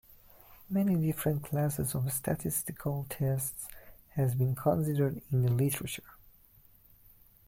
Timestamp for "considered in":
4.55-5.43